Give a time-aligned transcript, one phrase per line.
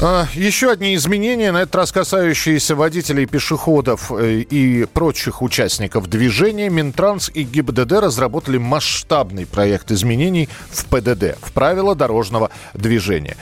[0.00, 6.70] Еще одни изменения, на этот раз касающиеся водителей, пешеходов э, и прочих участников движения.
[6.70, 13.36] Минтранс и ГИБДД разработали масштабный проект изменений в ПДД, в правила дорожного движения.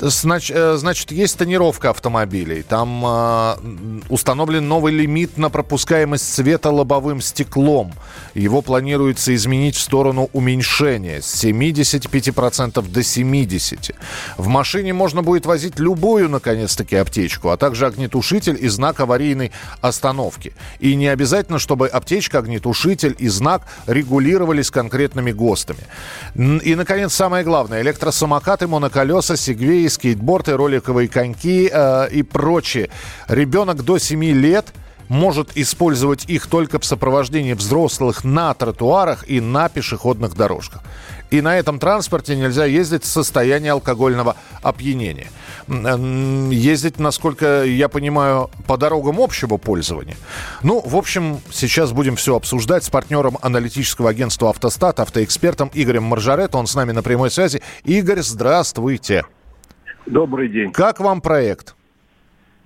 [0.00, 2.62] Знач- э, Значит, есть тонировка автомобилей.
[2.62, 3.58] Там а,
[4.08, 7.92] установлен новый лимит на пропускаемость света лобовым стеклом.
[8.34, 13.94] Его планируется изменить в сторону уменьшения с 75% до 70%.
[14.38, 20.54] В машине можно будет возить любую, наконец-таки, аптечку, а также огнетушитель и знак аварийной остановки.
[20.78, 25.80] И не обязательно, чтобы аптечка, огнетушитель и знак регулировались конкретными ГОСТами.
[26.34, 27.82] И, наконец, самое главное.
[27.82, 32.90] Электросамокаты, моноколеса, сегвеи, скейтборды, роликовые коньки э, и прочее.
[33.28, 34.72] Ребенок до 7 лет
[35.10, 40.82] может использовать их только в сопровождении взрослых на тротуарах и на пешеходных дорожках.
[41.32, 45.28] И на этом транспорте нельзя ездить в состоянии алкогольного опьянения.
[45.66, 50.16] М, Ездить, насколько я понимаю, по дорогам общего пользования.
[50.62, 56.58] Ну, в общем, сейчас будем все обсуждать с партнером аналитического агентства «Автостат», автоэкспертом Игорем Маржаретто.
[56.58, 57.62] Он с нами на прямой связи.
[57.84, 59.24] Игорь, здравствуйте.
[60.06, 60.72] Добрый день.
[60.72, 61.74] Как вам проект?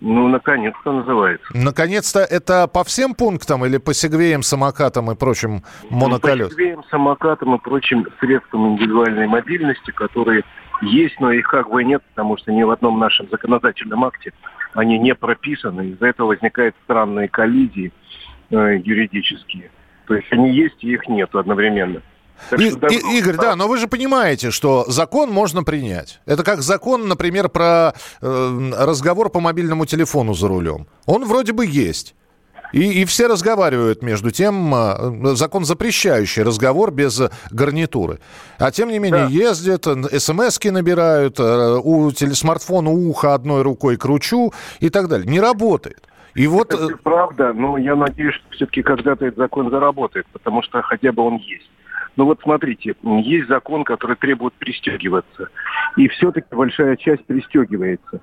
[0.01, 1.47] Ну, наконец-то называется.
[1.55, 6.45] Наконец-то это по всем пунктам или по сегвеям, самокатам и прочим моноколес?
[6.45, 10.43] Ну, по сегвеям, самокатам и прочим средствам индивидуальной мобильности, которые
[10.83, 14.33] есть, но их как бы нет, потому что ни в одном нашем законодательном акте
[14.75, 15.91] они не прописаны.
[15.91, 17.93] Из-за этого возникают странные коллизии
[18.51, 19.71] э, юридические.
[20.07, 22.03] То есть они есть и их нет одновременно.
[22.59, 26.21] И- И- Игорь, да, но вы же понимаете, что закон можно принять.
[26.27, 30.87] Это как закон, например, про э, разговор по мобильному телефону за рулем.
[31.07, 32.15] Он вроде бы есть.
[32.73, 38.19] И, и все разговаривают между тем, э, закон запрещающий разговор без гарнитуры.
[38.59, 39.31] А тем не менее Да.
[39.31, 39.87] ездят,
[40.19, 45.27] смс-ки набирают, э, у смартфона ухо одной рукой кручу и так далее.
[45.27, 46.03] Не работает.
[46.35, 46.75] И вот...
[46.75, 51.23] Это правда, но я надеюсь, что все-таки когда-то этот закон заработает, потому что хотя бы
[51.23, 51.71] он есть.
[52.17, 55.49] Ну вот смотрите, есть закон, который требует пристегиваться,
[55.97, 58.21] и все-таки большая часть пристегивается,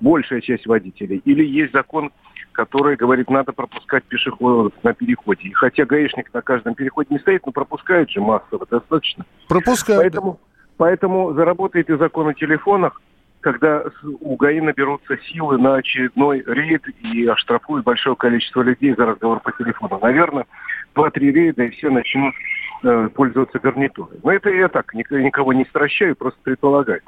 [0.00, 1.20] большая часть водителей.
[1.24, 2.12] Или есть закон,
[2.52, 5.48] который говорит, надо пропускать пешеходов на переходе.
[5.48, 9.26] И хотя гаишник на каждом переходе не стоит, но пропускает же массово достаточно.
[9.48, 10.02] пропускают.
[10.02, 10.40] Поэтому,
[10.78, 13.02] поэтому заработает и закон о телефонах,
[13.40, 13.84] когда
[14.20, 19.52] у ГАИ наберутся силы на очередной рейд и оштрафуют большое количество людей за разговор по
[19.52, 19.98] телефону.
[20.00, 20.46] Наверное,
[20.94, 22.34] два-три рейда и все начнут
[22.82, 24.18] э, пользоваться гарнитурой.
[24.22, 27.00] Но это я так, ник- никого не стращаю, просто предполагаю.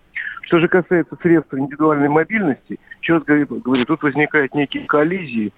[0.42, 5.52] Что же касается средств индивидуальной мобильности, еще раз говорю, тут возникают некие коллизии.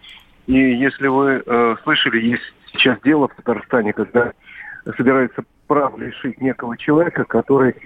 [0.47, 4.33] И если вы э, слышали, есть сейчас дело в Татарстане, когда
[4.97, 7.77] собирается прав лишить некого человека, который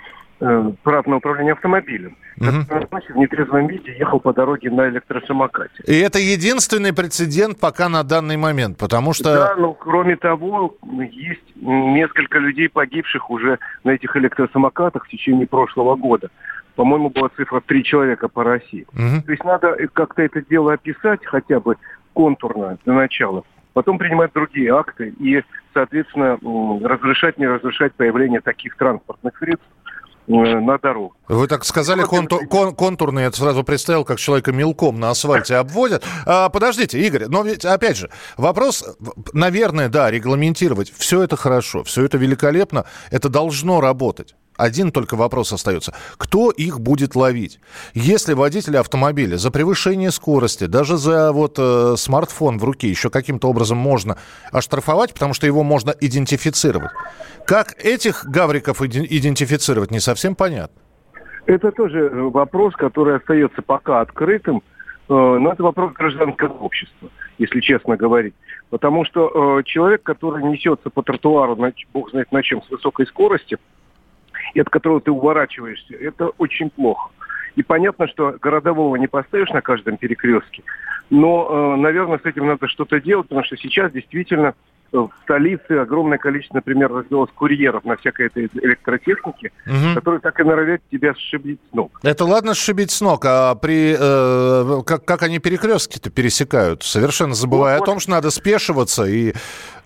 [0.41, 2.17] э, прав на управление автомобилем.
[2.37, 2.67] Мгм.
[2.67, 5.83] Который, в нетрезвом виде ехал по дороге на электросамокате.
[5.87, 9.35] И это единственный прецедент пока на данный момент, потому что...
[9.35, 10.77] Да, но кроме того,
[11.11, 16.31] есть несколько людей, погибших уже на этих электросамокатах в течение прошлого года.
[16.75, 18.87] По-моему, была цифра три человека по России.
[18.93, 19.23] Мгм.
[19.23, 21.77] То есть надо э, как-то это дело описать хотя бы
[22.15, 23.45] контурно для начала.
[23.75, 26.39] Потом принимать другие акты и, соответственно,
[26.89, 29.84] разрешать, не разрешать появление таких транспортных средств э,
[30.27, 31.13] на дорогах.
[31.29, 36.05] Вы так сказали контур, кон- контурный, я сразу представил, как человека мелком на асфальте обводят.
[36.27, 38.85] А, подождите, Игорь, но ведь, опять же, вопрос,
[39.33, 40.93] наверное, да, регламентировать.
[40.97, 44.35] Все это хорошо, все это великолепно, это должно работать.
[44.57, 45.95] Один только вопрос остается.
[46.17, 47.61] Кто их будет ловить?
[47.95, 53.49] Если водитель автомобиля за превышение скорости, даже за вот э, смартфон в руке еще каким-то
[53.49, 54.17] образом можно
[54.53, 56.93] оштрафовать, потому что его можно идентифицировать.
[57.47, 60.81] Как этих гавриков идентифицировать, не совсем понятно.
[61.47, 64.61] Это тоже э, вопрос, который остается пока открытым, э,
[65.09, 68.35] но это вопрос гражданского общества, если честно говорить.
[68.71, 71.59] Потому что э, человек, который несется по тротуару,
[71.93, 73.59] бог знает на чем, с высокой скоростью,
[74.55, 77.11] и от которого ты уворачиваешься, это очень плохо.
[77.57, 80.63] И понятно, что городового не поставишь на каждом перекрестке,
[81.11, 84.55] но, э, наверное, с этим надо что-то делать, потому что сейчас действительно
[84.95, 89.95] в столице огромное количество, например, развелось курьеров на всякой этой электротехнике, угу.
[89.95, 91.99] которые так и норовят тебя сшибить с ног.
[92.03, 97.79] Это ладно сшибить с ног, а при э, как, как они перекрестки-то пересекают, совершенно забывая
[97.79, 99.35] вот, о том, что надо спешиваться и...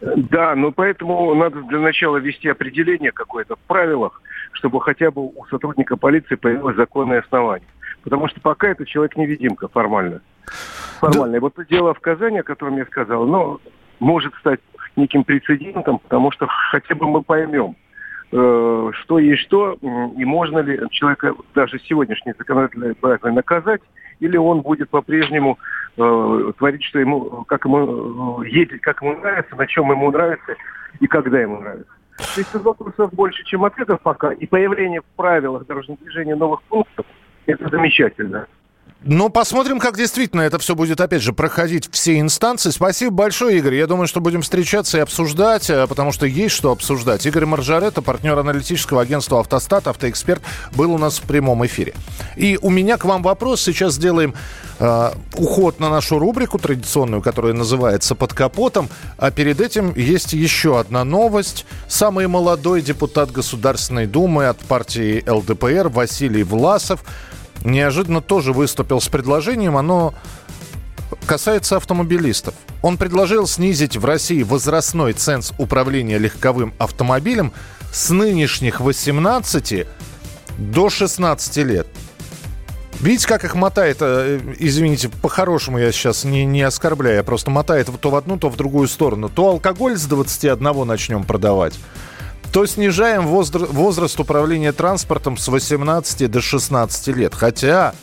[0.01, 4.21] Да, но поэтому надо для начала ввести определение какое-то в правилах,
[4.53, 7.69] чтобы хотя бы у сотрудника полиции появилось законное основание.
[8.03, 10.21] Потому что пока это человек-невидимка формально.
[11.01, 11.33] Формально.
[11.33, 11.37] Да.
[11.39, 13.61] И вот то дело в Казани, о котором я сказал, но
[14.01, 14.61] может стать
[14.97, 17.77] неким прецедентом, потому что хотя бы мы поймем,
[18.33, 23.81] э, что есть что, и можно ли человека даже сегодняшний законодательный проект наказать,
[24.21, 25.59] или он будет по-прежнему
[25.97, 30.57] э, творить, что ему, как ему э, ездить, как ему нравится, на чем ему нравится
[31.01, 31.93] и когда ему нравится.
[32.17, 37.07] То есть вопросов больше, чем ответов пока, и появление в правилах дорожного движения новых пунктов–
[37.47, 38.47] это замечательно.
[39.05, 42.71] Ну, посмотрим, как действительно это все будет, опять же, проходить все инстанции.
[42.71, 43.77] Спасибо большое, Игорь.
[43.77, 47.25] Я думаю, что будем встречаться и обсуждать, э, потому что есть что обсуждать.
[47.25, 50.43] Игорь Маржаретта, партнер аналитического агентства «Автостат», автоэксперт,
[50.75, 51.95] был у нас в прямом эфире.
[52.35, 53.63] И у меня к вам вопрос.
[53.63, 54.35] Сейчас сделаем
[54.81, 58.89] э, уход на нашу рубрику традиционную, которая называется «Под капотом».
[59.17, 61.67] А перед этим есть еще одна новость.
[61.87, 67.05] Самый молодой депутат Государственной Думы от партии ЛДПР Василий Власов–
[67.69, 69.77] неожиданно тоже выступил с предложением.
[69.77, 70.15] Оно
[71.27, 72.55] касается автомобилистов.
[72.83, 77.53] Он предложил снизить в России возрастной ценз управления легковым автомобилем
[77.93, 79.87] с нынешних 18
[80.59, 81.87] до 16 лет.
[83.01, 87.89] Видите, как их мотает, э, извините, по-хорошему я сейчас не, не оскорбляю, я просто мотает
[88.01, 89.29] то в одну, то в другую сторону.
[89.29, 91.75] То алкоголь с 21 начнем продавать,
[92.53, 97.35] то снижаем возраст управления транспортом с 18 до 16 лет.
[97.35, 97.95] Хотя,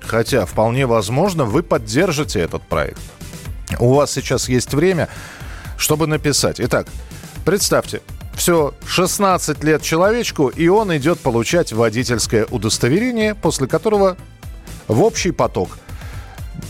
[0.00, 3.00] хотя, вполне возможно, вы поддержите этот проект.
[3.78, 5.08] У вас сейчас есть время,
[5.76, 6.60] чтобы написать.
[6.60, 6.86] Итак,
[7.44, 8.00] представьте,
[8.34, 14.16] все, 16 лет человечку, и он идет получать водительское удостоверение, после которого
[14.86, 15.70] в общий поток.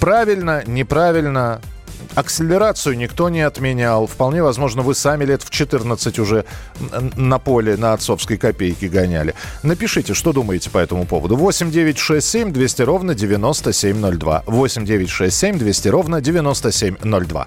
[0.01, 1.61] Правильно, неправильно,
[2.19, 4.09] Акселерацию никто не отменял.
[4.09, 6.45] Вполне возможно, вы сами лет в 14 уже
[7.17, 9.35] на поле на отцовской копейке гоняли.
[9.63, 11.37] Напишите, что думаете по этому поводу.
[11.37, 14.43] 8 9 6 7 200 ровно 9702.
[14.47, 17.47] 8 9 6 7 200 ровно 9702.